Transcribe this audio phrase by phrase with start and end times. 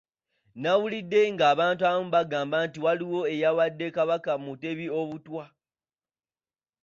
[0.61, 5.45] Nawulidde ng'abantu abamu bagamba nti waliwo eyawadde Kabaka Mutebi Obutwa.